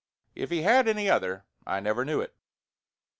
[0.33, 2.35] If he had any other, I never knew it.